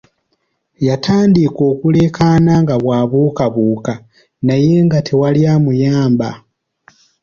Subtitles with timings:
[0.87, 3.93] Yatandika okulekaana nga bwabuukabuuka
[4.45, 6.29] naye nga tewali amuyamba!